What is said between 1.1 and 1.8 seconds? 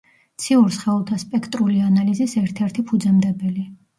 სპექტრული